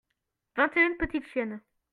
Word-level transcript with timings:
vingt 0.57 0.75
et 0.77 0.83
une 0.83 0.97
petites 0.97 1.27
chiennes. 1.27 1.61